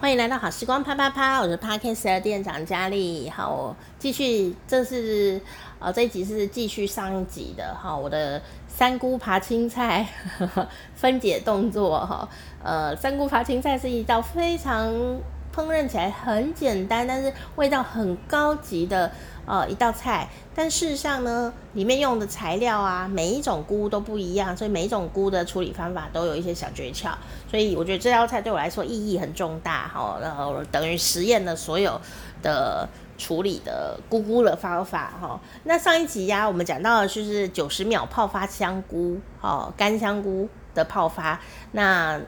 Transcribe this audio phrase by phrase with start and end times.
[0.00, 3.28] 欢迎来到好时光啪啪啪，我是 Podcast 的店长佳丽。
[3.28, 5.40] 好，我继续，这是
[5.80, 10.06] 呃这一集是继续上一集的哈，我的三姑扒青菜
[10.38, 12.28] 呵呵 分解动作哈。
[12.62, 14.94] 呃，三姑扒青菜是一道非常
[15.58, 19.10] 烹饪起来很简单，但是味道很高级的。
[19.50, 27.12] 呃，一道菜，但事实上呢，里面用的材料啊，每一种菇都不一样，所以每一种菇的处理方法都有一些小诀窍。
[27.50, 31.98] 所以我觉得这道菜对我来说意义很重大，哈，然后等于实验了所有
[32.42, 32.86] 的
[33.16, 35.40] 处理的菇菇的方法，哈。
[35.64, 41.40] 那上一集呀、我们讲到的就是九十秒泡发香菇，哦，干香菇的泡发，
[41.72, 42.20] 那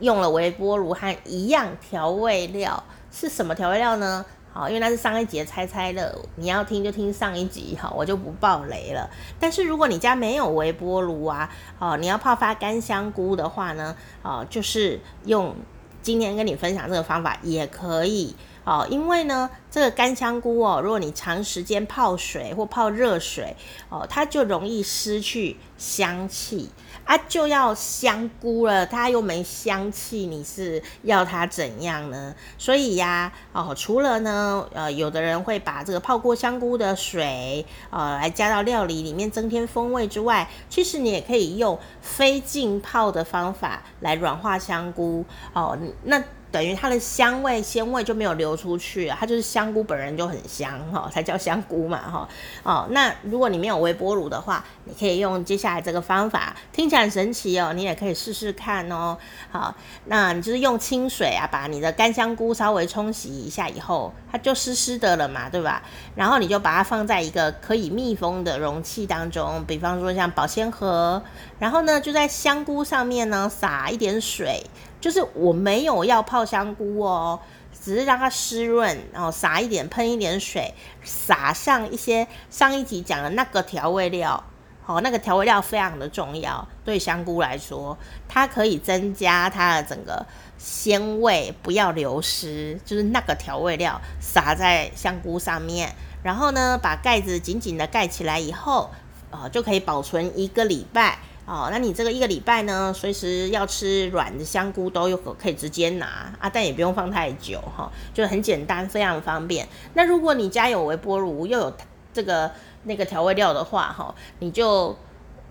[0.00, 4.24] 用了微波炉和一样调味料，是什么调味料呢？
[4.52, 9.10] 好，因为那是上一集的猜猜乐，你要听就听上一集，好，我就不爆雷了。
[9.40, 15.54] 但是如果你家没有微波炉啊，哦，你要泡发干香菇的话呢，哦，就是用
[16.02, 18.36] 今天跟你分享这个方法也可以。
[18.64, 23.54] 哦，因为呢，这个干香菇哦，如果你长时间泡水或泡热水
[23.90, 26.70] 哦，它就容易失去香气
[27.04, 32.34] 啊，就要香菇了，它又没香气，你是要它怎样呢？
[32.56, 46.22] 所以呀，哦，除了呢，呃，有的人会把这个泡过香菇的水，呃，来加到料理里面增添风味之外，其实你也可以用非浸泡的方法来软化香菇哦，那。
[46.54, 52.28] 等于它的香味鲜味就没有流出去，它就是香菇本人就很香哈，才叫香菇嘛哈
[52.62, 52.86] 哦。
[52.90, 59.18] 那如果你没有微波炉的话，你可以用接下来这个方法，听起来很神奇哦，你也可以试试看哦。
[59.50, 59.74] 好，
[60.04, 65.82] 那你就是用清水啊，把你的干香菇稍微冲洗一下以后，它就湿湿的了嘛，对吧？
[66.14, 71.20] 然后你就把它放在一个可以密封的容器当中，比方说像保鲜盒，
[71.58, 74.64] 然后呢就在香菇上面呢撒一点水。
[75.00, 77.38] 就是我没有要泡香菇哦，
[77.78, 84.42] 只是让它湿润，然后撒一点，喷一点水，撒上一些上一集讲的那个调味料，
[84.82, 90.24] 好，那个调味料非常的重要，对香菇来说，它可以增加它的整个
[90.56, 98.90] 鲜味，不要流失，就是那个调味料撒在香菇上面，然后呢，把盖子紧紧的盖起来以后，
[99.30, 101.18] 啊，就可以保存一个礼拜。
[101.46, 109.68] 哦，那你这个一个礼拜呢，随时要吃软的香菇都有可可以直接拿啊，但也不用放太久哈，就很简单，非常方便。
[109.92, 111.72] 那如果你家有微波炉又有
[112.14, 112.50] 这个
[112.84, 114.96] 那个调味料的话哈，你就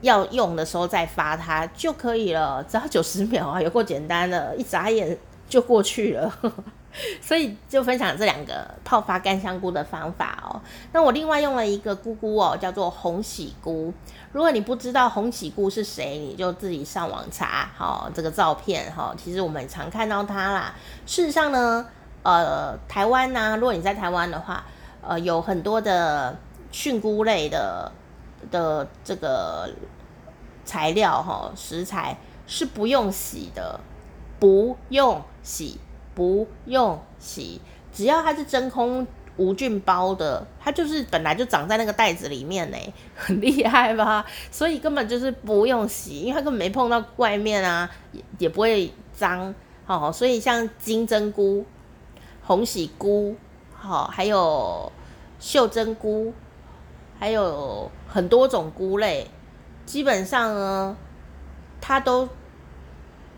[0.00, 6.32] 要用的时候再发它就可以了，只要九十秒啊，有够简单的，一眨眼就过去了。
[7.20, 10.60] 所以就分享这两个泡发干香菇的方法哦。
[10.92, 13.92] 那我另外用了一个菇菇哦，叫做红喜菇。
[14.32, 17.70] 如果你不知道红喜菇是谁，你就自己上网查。
[17.76, 20.74] 好，这个照片哈，其实我们常看到它啦。
[21.06, 21.86] 事实上呢，
[22.22, 24.64] 呃，台湾呢，如果你在台湾的话，
[25.00, 26.36] 呃，有很多的
[26.70, 27.90] 菌菇类的
[28.50, 29.70] 的这个
[30.64, 32.16] 材料哈，食材
[32.46, 33.80] 是不用洗的，
[34.38, 35.80] 不用洗。
[36.14, 37.60] 不用洗，
[37.92, 39.06] 只要它是真空
[39.36, 42.76] 无菌包的，它就是本来就长在那个袋子里面呢，
[43.16, 44.24] 很厉害吧？
[44.50, 49.54] 所以根本就是不用洗，因为它根本没碰到外面啊，也也不会脏。
[49.84, 51.64] 好，所以像金针菇、
[52.42, 53.34] 红喜菇，
[53.74, 54.92] 好，还有
[55.40, 56.32] 秀珍菇，
[57.18, 59.26] 还有很多种菇类，
[59.86, 60.96] 基本上呢，
[61.80, 62.28] 它都。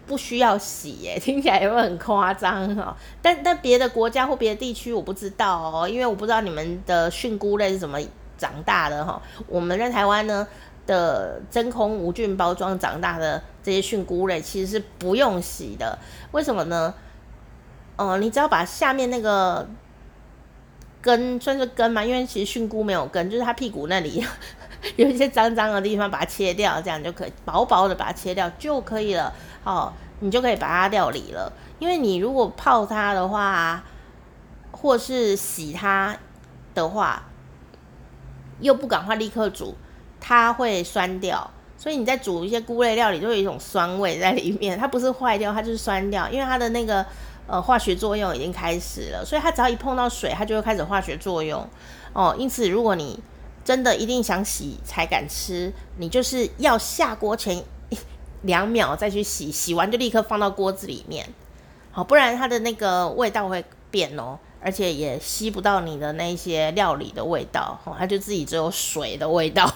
[0.07, 2.97] 不需要洗耶， 听起来有没有很夸张哈？
[3.23, 7.99] 但但别的国家或别的地区我不知道哦，因为我不知道你们的菌菇类是怎么
[8.37, 9.21] 长大的哈。
[9.47, 10.47] 我们在台湾呢
[10.87, 15.99] 的真空无菌包装长大的这些菌菇类其实是不用洗的，
[16.33, 16.93] 为什么呢？
[17.97, 19.65] 哦、你只要把下面那个
[21.01, 24.21] 根算是根嘛，因为其实菌菇没有根，就是它屁股那里
[24.97, 29.33] 有一些脏脏的地方，把它切掉，这样就可以薄薄的把它切掉就可以了。
[29.65, 31.53] 哦，你就可以把它料理了。
[31.79, 33.83] 因为你如果泡它的话，
[34.71, 36.17] 或是洗它
[36.75, 37.23] 的话，
[38.61, 39.75] 又不赶快立刻煮，
[40.21, 41.51] 它会酸掉。
[41.77, 44.79] 所以你在煮一些菇类料理，就有一种酸味在里面。
[44.79, 47.05] 它不是坏掉，它就是酸掉，因为它的那个
[47.47, 49.25] 呃化学作用已经开始了。
[49.25, 51.67] 所以它只要一碰到水，它就会开始化学作用。
[52.13, 53.19] 哦，因此如果你
[53.65, 57.65] 真的一定想洗才敢吃，你就是要下锅前。
[58.43, 61.27] 两秒再去洗，洗完就立刻放到锅子里面，
[61.91, 69.67] 好，不然它的那个味道会变哦，而且也吸不到你的那些料理的味道，哦，它就自己只有水的味道。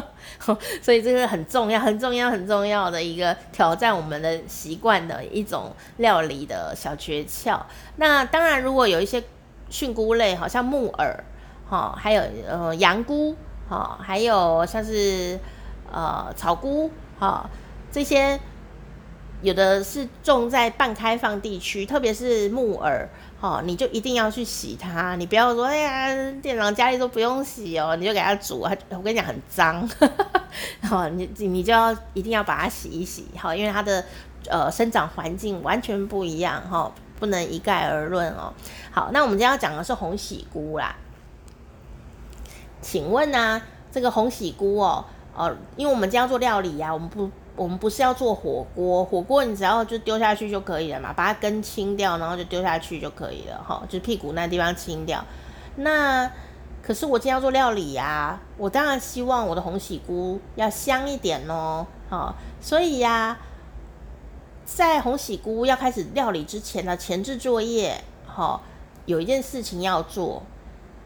[0.82, 7.58] 所以这个很重要、很重要、很重要的一个挑战我们的习惯的一种料理的小诀窍。
[7.96, 9.24] 那当然，如果有一些
[9.70, 11.24] 菌菇类，好像木耳，
[11.70, 13.34] 哈，还有呃羊菇，
[13.68, 15.38] 哈，还有像是
[15.90, 17.48] 呃草菇，哈，
[17.90, 18.38] 这些。
[19.42, 23.08] 有的是种在半开放地区，特别是木耳，
[23.40, 25.16] 哦，你就一定要去洗它。
[25.16, 29.88] 你不要说，哎呀，店长家里都不用洗哦，你就给它煮，我跟你讲很脏，
[30.82, 34.04] 好，你你就要一定要把它洗一洗，好，因为它的
[34.46, 38.52] 呃生长环境完全不一样，哈，不能一概而论哦。
[38.90, 40.94] 好，那我们今天要讲的是红喜菇啦，
[42.80, 45.04] 请问呢、啊，这个红喜菇哦，
[45.34, 47.30] 哦，因为我们今天要做料理呀、我们不。
[47.56, 55.22] 我们不是要做火锅，火锅你只要就丢下去就可以了嘛，把它根清掉，然后就丢下去就可以了哈，就屁股那地方清掉。
[55.76, 56.30] 那
[56.80, 63.36] 可是我今天要做料理呀、我当然希望我的红喜菇要香一点哦，好，所以呀、
[64.64, 68.58] 在红喜菇要开始料理之前的前置作业，哈，
[69.04, 70.42] 有一件事情要做。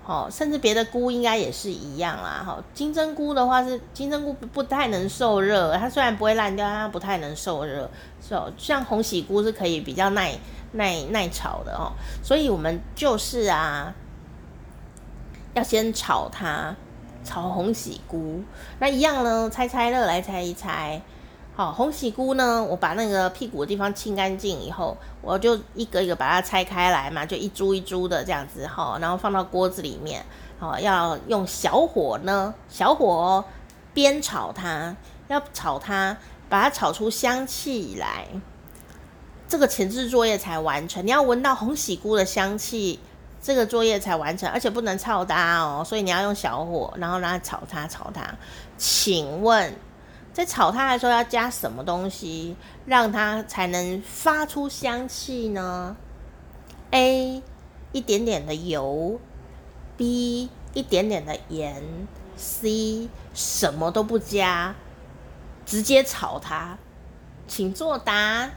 [0.06, 2.42] 哦，甚至别的菇应该也是一样啦。
[2.44, 7.90] 好，金针菇的话是金针菇不太能受热，它虽然不会烂掉，但它不太能受热。
[8.20, 10.38] So, 像红喜菇是可以比较耐
[10.72, 11.92] 耐耐炒的哦。
[12.22, 13.94] 所以我们就是啊，
[15.54, 16.76] 要先炒它，
[17.24, 18.42] 炒红喜菇。
[18.78, 21.00] 那一样呢，猜猜乐来猜一猜。
[21.56, 30.26] 好，红喜菇呢，我把那个屁股的地方清干净以后，我就一个一个把它拆开来嘛，就一株一株的这样子哈，然后放到锅子里面，
[30.58, 33.44] 好，要用小火呢，小火哦，
[33.94, 34.96] 煸炒它，
[35.28, 36.16] 要炒它，
[36.48, 38.26] 把它炒出香气来，
[39.46, 41.06] 这个前置作业才完成。
[41.06, 42.98] 你要闻到红喜菇的香气，
[43.40, 48.34] 这个作业才完成，而且不能炒大哦，所以你要用小火，然后让它炒它炒它。
[48.76, 49.72] 请问？
[50.34, 55.96] 在炒它的时候要加什么东西，让它才能发出香气呢
[56.90, 57.40] ？A
[57.92, 59.20] 一点点的油
[59.96, 61.80] ，B 一点点的盐
[62.36, 64.74] ，C 什么都不加，
[65.64, 66.78] 直接炒它，
[67.46, 68.50] 请作答。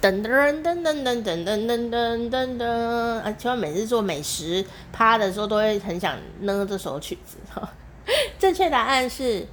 [0.00, 2.64] 噔噔噔噔噔噔噔噔噔噔噔
[3.18, 3.32] 啊！
[3.32, 7.68] 千万每次做美食趴的时候，都会很想呢这首曲子哈。
[8.38, 9.46] 正确答案是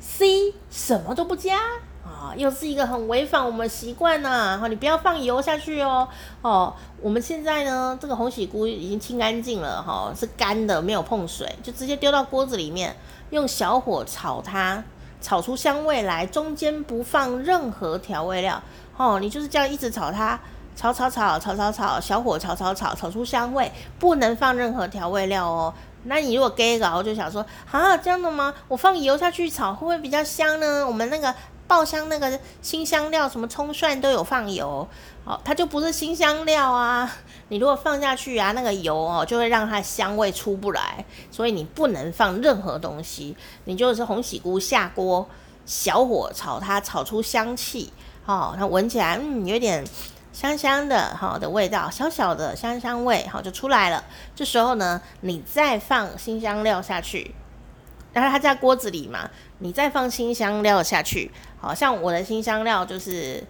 [0.00, 1.56] C，什么都不加
[2.04, 4.58] 啊，又是一个很违反我们习惯呐。
[4.60, 6.08] 哈，你不要放油下去哦。
[6.42, 12.96] 哦，我们现在呢，这个红喜菇已经清干净了哈，是干的，没有碰水，就直接丢到锅子里面，
[13.30, 14.82] 用小火炒它，
[15.20, 18.62] 炒出香味来，中间不放任何调味料。
[18.96, 20.38] 哦，你就是这样一直炒它，
[20.74, 25.74] 炒炒炒炒炒炒，小火炒炒炒，炒出香味，不能放任何调味料哦。
[26.08, 28.52] 那你如果给搞，我就想说，啊，这样的吗？
[28.66, 30.84] 我放油下去炒，会不会比较香呢？
[30.86, 31.32] 我们那个
[31.66, 34.88] 爆香那个新香料，什么葱蒜都有放油，
[35.24, 37.14] 哦，它就不是新香料啊。
[37.50, 41.04] 你如果放下去啊，那个油哦，就会让它香味出不来。
[41.30, 45.28] 所以你不能放任何东西，你就是红喜菇下锅，
[45.66, 47.92] 小火炒它，炒出香气，
[48.24, 49.84] 哦，它闻起来，嗯，有点。
[50.32, 54.04] 香香的，好的味道，小小的香香味，好就出来了。
[54.36, 57.34] 这时候呢，你再放辛香料下去，
[58.12, 59.28] 然后它在锅子里嘛，
[59.58, 61.30] 你再放辛香料下去。
[61.60, 63.44] 好像我的辛香料就是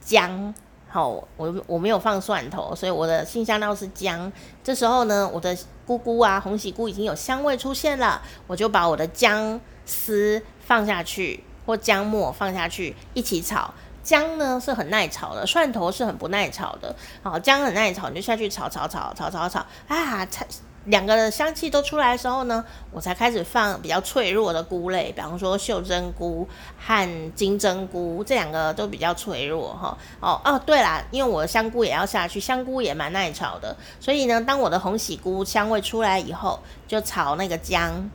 [0.00, 0.52] 姜，
[0.88, 4.30] 好，我我没有放蒜头，所以我的辛香料是姜。
[4.62, 13.72] 这时候呢，我的菇菇啊，红喜菇已经有香味出现了，我就把我的姜丝放下去，或姜末放下去一起炒。
[14.06, 16.94] 姜呢是很耐炒的，蒜头是很不耐炒的。
[17.24, 20.24] 好，姜很耐炒，你就下去炒炒炒炒炒炒啊！
[20.26, 20.46] 才
[20.84, 26.48] 两个的香气都出来的时候呢，我才开始放比较脆弱的菇类，比方说秀珍菇
[26.78, 29.98] 和金针菇，这两个都比较脆弱哈。
[30.20, 38.08] 哦哦，对啦，因为我的香菇也要下去，香菇也蛮耐炒的，所以呢，当我的红喜菇香味出来以后，就炒那个姜。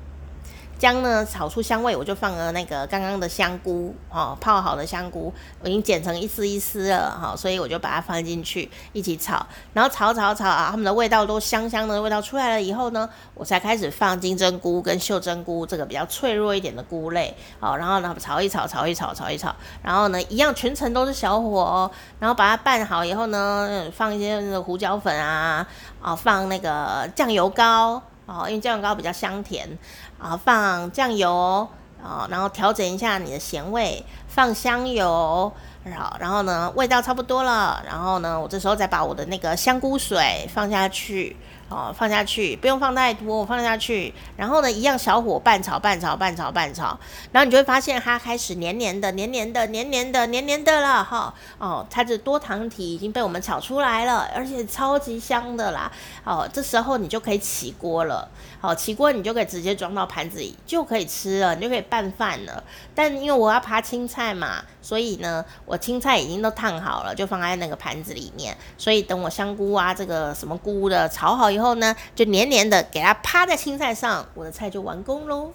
[0.82, 25.68] 姜呢，炒出香味，我就放了那个刚刚的香菇，哦，泡好的香菇，我已经剪成一丝一丝了，哈，所以我就把它放进去一起炒，然后炒炒炒啊，它们的味道都香香的味道出来了以后呢，我才开始放金针菇跟秀珍菇这个比较脆弱一点的菇类，好，然后呢炒一炒，炒一炒，炒一炒，然后呢一样全程都是小火哦，然后把它拌好以后呢，放一些胡椒粉啊，
[26.02, 28.02] 啊，放那个酱油膏。
[28.32, 29.68] 哦，因为酱油膏比较香甜，
[30.18, 31.68] 啊，放酱油，
[32.02, 35.52] 啊，然后调整一下你的咸味，放香油，
[35.96, 41.36] 好，然后呢，味道差不多了，然后呢，我这时候再把我的那个香菇水放下去。
[41.74, 47.00] 哦，放下去，不用放太多，我放下去，然后呢，一样小火拌炒，拌炒，拌炒，拌炒，
[47.32, 55.90] 然后你就会发现它开始黏黏的，黏黏的，黏黏的，黏黏的了，哈，哦，它的多糖体已经被我们炒出来了，而且超级香的啦，
[56.26, 58.28] 哦，这时候你就可以起锅了，
[58.60, 62.62] 好，起锅你就可以直接装到盘子里，就可以吃了，你就可以拌饭了。
[62.94, 71.76] 但因为我要扒青菜嘛，所以呢，我青菜已经都烫好了，就放在那个盘子里面，所以等我香菇啊，这个什么菇的炒好以后。
[71.76, 75.52] 呢，就黏黏的给它趴在青菜上，我的菜就完工喽。